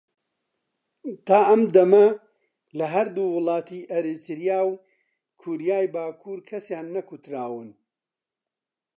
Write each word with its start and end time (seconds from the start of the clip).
تا 1.27 1.37
ئەم 1.49 1.61
دەمە 1.75 2.07
لە 2.77 2.85
هەردوو 2.93 3.33
وڵاتی 3.37 3.87
ئەریتریا 3.91 4.59
و 4.67 4.71
کۆریای 5.41 5.85
باکوور 5.95 6.39
کەسیان 6.49 6.85
نەکوتراون 6.95 7.69